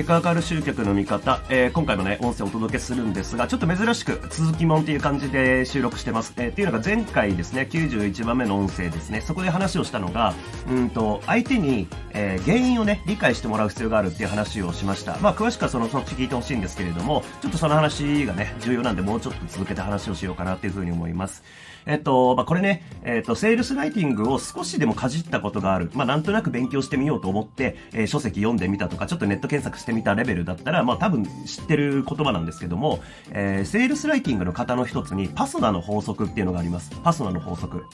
[0.00, 6.32] 結果が変わる集客の見方、えー、今回もね、音声をお届けするんですが、ちょっと珍しく続きもんっていう感じで収録してます。
[6.38, 10.32] えー、っていうのが前回ですね、91番目の音声ですね、そこで話をしたのが、
[10.70, 15.18] うんと、相手に、えー、原因をね、理解してもらう必要があるっていう話をしました。
[15.18, 21.42] まあ、詳しくはその、そっち聞いてほしいんですけれども、ちょっとその話がね、重要なんで、もうちょっと続けて話をしようかなっていうふうに思います。
[21.86, 25.90] えっと、まあ、これね、えっと、セールスライティングを少しでもかじったことがある。
[25.94, 36.90] まあ、なんとなく勉強してみようと思って、えー、書籍読んでみたとか、ちょっとネット検索してみたレベルだったら、まあ、多分知ってる言葉なんですけども、えー、セールスライティングの型の一つに、パソナの法則っていうのがあります。
[37.02, 37.84] パソナの法則。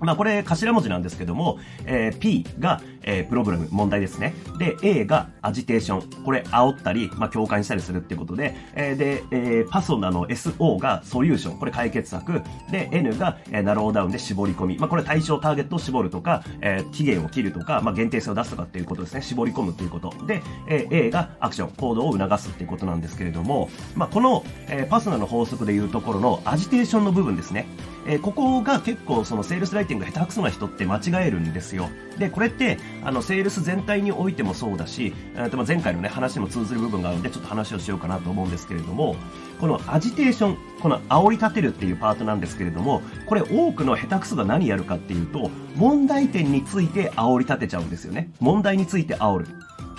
[0.00, 4.34] まあ、これ頭文字なんですけども、えー、P が、えー、プロブレム、問題ですね。
[4.58, 6.24] で、A がアジテーション。
[6.24, 11.58] これ、煽ったり、まあ、共感したりするっていうことで、えー、で、えー、パソナの SO がソリューション。
[11.58, 12.42] これ解決策。
[12.70, 14.78] で、N が、えー、ナローダウンで絞り込み。
[14.78, 19.22] まあ、これ対象ターゲットを絞るとか、えー、期限を切るとか、まあ、限定性を出すとかっていうことですね。
[19.22, 20.12] 絞り込むっていうこと。
[20.26, 27.66] で、えー、A がアクション、行動を促すっていうことなんですけれども、まあ、この、えー、パソナの法則でいうところのアジテーションの部分ですね。
[28.06, 31.88] えー、ここが結構そのセールスライティング下手くそな人って間違えるんですよ。
[32.18, 39.16] で、これって、あの、セールス全体においてもそうだし、えー、と前回のね、話にも通ずる部分があるんで、ちょっと話をしようかなと思うんですけれども、
[39.60, 48.30] このアジテーション、この煽り立てるっていうパートなんですけれども、これ多くの下手くそが何やるかっていうと、問題点について煽り立てちゃうんですよね。
[48.40, 49.48] 問題について煽る。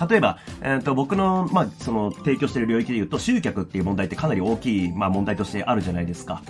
[0.08, 6.42] 例えば、えーと、僕の,、まあ、その提供している領域で言うと集客っていう問題ってかなり大きい、まあ、問題としてあるじゃないですか。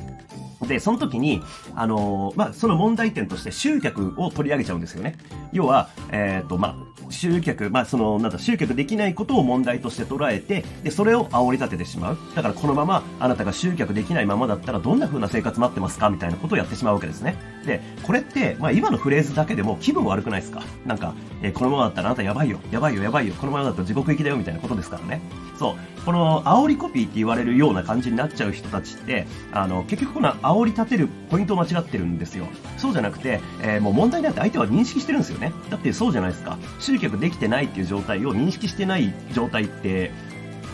[0.66, 1.42] で、その時に、
[1.74, 5.16] あのー、まあ、その問題点として集客を取り上げちゃうんですよね。
[5.52, 12.18] 要は、えっ、ー、と、まあ、集客、まあ、その、なんだ、集客できないことを問題として捉えて、で、それを煽り立ててしまう。
[12.34, 16.10] だから、このまま、あなたが集客できないままだったら、どんな風な生活待ってますか？
[16.10, 17.36] みたいなことをやってしまうわけですね。
[17.64, 20.62] で、これって、まあ、今のフレーズだけでも気分悪くないですか？
[20.84, 25.20] なんか、えー、このままだったらあなたやばいよ、やばいよ、やばいよ、このままだと地獄行きだよ、みたいなことですからね。
[25.58, 25.76] そう。
[26.04, 32.46] この、煽りコピーって言われるような感じになっちゃう人たちって、あの、結局この煽り立てるポイントを間違ってるんですよ。
[32.76, 35.52] そうじゃなくて、えー、もう問題なって相手は認識してるんですよね。
[35.70, 36.58] だってそうじゃないですか。
[36.78, 40.12] 集客できてないっていう状態を認識してない状態って、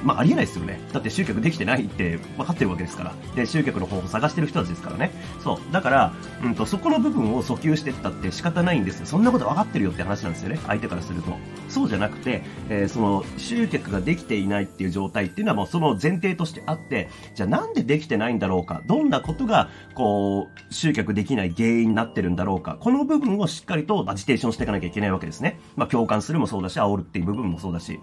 [0.02, 0.80] まあ、ありえないですよね。
[0.92, 3.14] だって集客できてないって分かってるわけですから。
[3.34, 5.12] で、集客の方法を探してる人たちですからね。
[5.42, 5.72] そう。
[5.72, 9.06] だから、うんと、そこの部分を訴求してったって仕方ないんですよ。
[9.06, 10.58] そんなこと分かってるよって話なんですよね。
[10.66, 11.36] 相手からすると。
[11.68, 18.82] そうじゃなくて、えー、その、集客ができていないっていう状態っていうのはもうその前提としてあって、じゃあなんでできてないんだろうか。
[18.86, 22.76] どんなことが、こう、集客できない原因になってるんだろうか。
[22.80, 25.58] この部分をしっかりとアジテーションしていかなきゃいけないわけですね。
[25.76, 28.00] まあ、共感するもそうだし、煽るっていう部分もそうだし。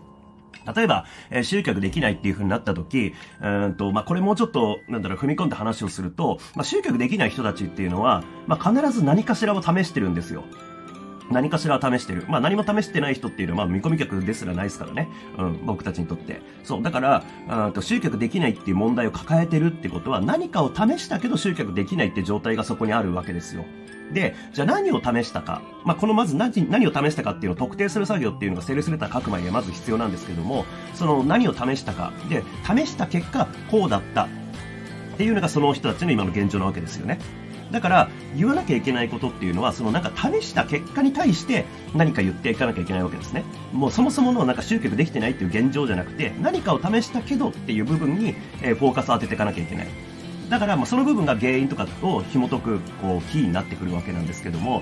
[0.75, 10.43] 例えば、えー、集客できないっていう風になった時、うんと、まあ、これもうちょっと、なんだろう、踏み込んで話をすると、まあ、集客できない人たちっていうのは、まあ、必ず何かしらを試してるんですよ。
[11.31, 12.25] 何かしら試してる。
[12.27, 15.09] まあ何も試してない人っていうのは、まあ見込み客ですらないですからね。
[15.37, 16.41] うん、僕たちにとって。
[16.63, 16.81] そう。
[16.81, 23.65] だから、あと集客できないっていう問題を抱えてるってことは、何かを試したけど集客できないって状態がそこにあるわけですよ。
[24.11, 25.61] で、じゃあ何を試したか。
[25.85, 30.65] まあ、このまず何何を試したかっていうのを特定する作業っていうのがセールスレター書く前にはまず必要なんですけども、
[30.95, 32.11] その何を試したか。
[32.27, 34.23] で、試した結果、こうだった。
[34.23, 34.27] っ
[35.17, 37.19] ていうのがその人たちの今の現状なわけですよね。
[37.71, 41.65] だから、言わなきゃいけないことっていうのは、そのなんか試した結果に対して
[41.95, 43.43] 何か言っていかなきゃいけないわけですね。
[43.73, 49.87] もうそもそものなんか集客できてないっていう現状じゃなくて、何かを試したけどっていう部分に、えフォーカスを当てていかなきゃいけない。
[50.49, 54.81] だから、まあ、その部分が原因とかを紐解く、こう、キーになってくるわけなんですけども、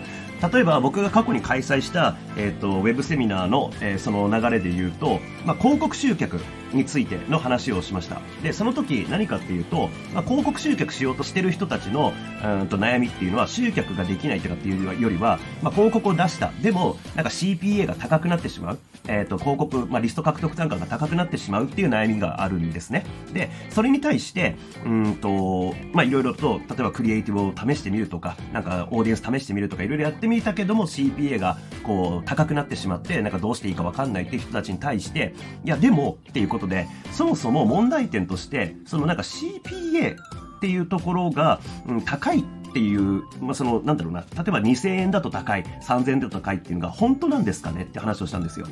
[0.54, 6.40] 例えば僕が過去に開催した、えっ、と、ウェブセミナーの、えー、その流れで言うと、まあ、広告集客
[6.74, 8.22] についての話をしました。
[8.44, 12.14] で、その時何かっていうと、まあ、広告集客しようとしてる人たちの、
[12.44, 16.52] うんと悩みっていうのは集客ができないとかっていうよりは、まあ、広告を出した。
[16.62, 18.80] でも、なんか CPA が高くなってしまう。
[19.08, 23.06] えっ、ー、と、広告、まあ、リスト獲得単価が高くなってしまうっていう悩みがあるんですね。
[23.34, 24.56] で、それに対して、
[24.86, 35.34] うんと、まあ、いろいろと、例えばクリエイティブを試してみるとか、なんかオーディエンス試してみるとか、いろいろやってみたけども CPA がこう高くなってしまって、なんかどうしていいかわかんないっていう人たちに対して、
[35.64, 42.44] いや、でもっていうことで、そもそも問題点として、そのなんか CPA っていうところが、うん、高いっ
[42.74, 48.66] ていう、まあ、その、なんだろうな、例えば2000円だと高い、3000円だと高いっていうのが本当なんですかねって話をしたんですよ。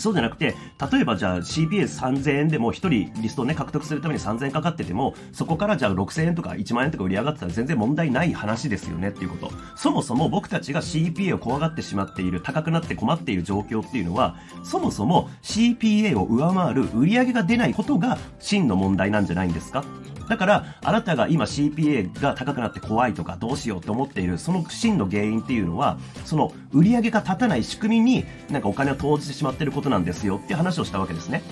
[0.00, 0.54] そうじゃなくて、
[0.92, 9.52] 例えばじゃあ CPA3000 円でも1人リストをね、獲得するために3000円かかってても、そこからじゃあ6000円とか1万円とか売り上がってたら全然問題ない話ですよねっていうこと。
[9.76, 19.84] そもそも僕たちが CPA を怖がってしまっている、高くなって困っている状況っていうのは、そもそも CPA を上回る売り上げが出ないことが真の問題なんじゃないんですか？
[20.28, 31.42] だから、あなたが今 CPA が高くなって怖いとかどうしようと思っている、その真の原因っていうのは、その売り上げが立たない仕組みになんかお金を投じてしまっていることなんですよって話をしたわけですね。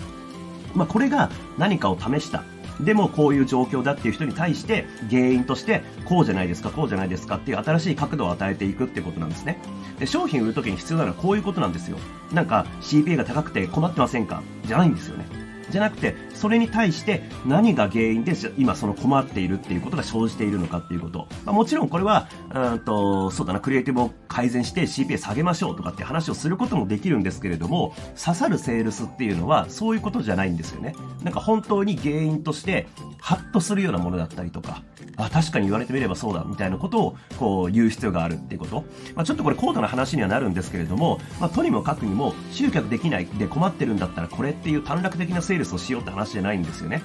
[0.74, 2.42] まあ、これが何かを試した。
[2.80, 9.58] でもこういう状況だっていう人に対して原因としてこうじゃないですか、こうじゃないですかっていう新しい角度を与えていくっていうことなんですね。
[9.98, 11.96] で、商品売るときに必要なのはこういうことなんですよ。
[12.32, 14.42] なんか CPA が高くて困ってませんか？
[14.66, 15.45] じゃないんですよね。
[15.70, 21.26] じゃなくて、それに対して何が原因で今その困っているっていうことが生じているのかっていうこと。
[21.44, 30.94] まあ、もちろんこれは、うんと、そうだな、クリエイティブを改善して CPA 下げましょうとかって話をすることもできるんですけれども、刺さるセールスっていうのはそういうことじゃないんですよね。
[31.22, 32.86] なんか本当に原因として、
[33.20, 34.82] ハッとするようなものだったりとか、
[35.16, 38.84] あ、確かに言われてみればそうだ、みたいなことを、こう、言う必要があるっていうこと。
[39.14, 47.02] まあ、ちょっとこれ高度な話にはなるんですけれども、まあ、とにもかくにも、集客できないで困ってるんだったら、これっていう短絡的なセールをしようって話じゃないんですよね。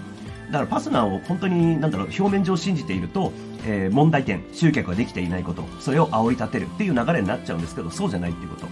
[0.47, 3.31] だからパスナーを本当に、なんだろう、表面上信じていると、
[3.65, 8.67] えー、問題点、集客ができていないこと、それを煽り立てるっていう流れになっちゃうんですけど、そうじゃないっていうこと。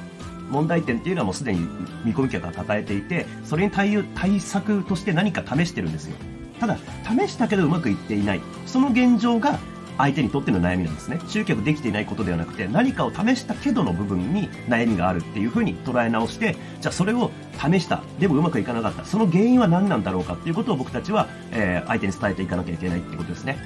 [0.50, 1.60] 問題点っていうのはもうすでに
[2.04, 6.16] 見込み客が抱えていて、それに対対策として何か試してるんですよ。
[6.60, 6.78] ただ、
[7.08, 8.42] 試したけどうまくいっていない。
[8.66, 9.60] その現状が
[10.00, 11.20] 相手にとっての悩みなんですね。
[11.28, 17.32] 集客できていないことではなくて、何かを試したけどの部分に悩みがあるっていう風に捉え直して、じゃあそれを
[17.62, 18.02] 試した。
[18.18, 19.04] でもうまくいかなかった。
[19.04, 23.58] その原因は何なんだろうかっていうことを僕たちは、えー、相手に伝えていかなきゃいけないってことですね。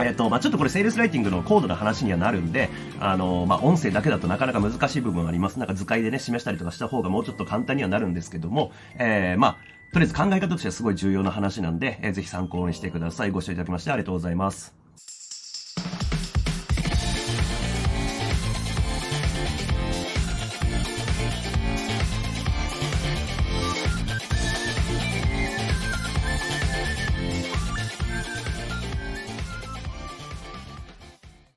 [0.00, 2.68] えっ、と、まあ、ちょっとこれセールスライティングの高度な話にはなるんで、
[3.00, 5.58] あの、まあ、音声だけだとなかなか難しい部分あります。
[5.58, 9.56] なんか図解でね、示したりとかした方がもうちょっと簡単にはなるんですけども、えー、まあ、
[9.92, 13.30] とりあえず考え方としてはすごい重要な話なんで、えー、ぜひ参考にしてください。
[13.30, 14.79] ご視聴いただきましてありがとうございます。